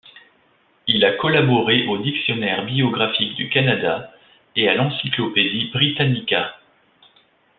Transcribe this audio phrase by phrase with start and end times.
[0.87, 4.11] Il a collaboré au Dictionnaire biographique du Canada
[4.55, 6.55] et à l'Encyclopédie Britannica.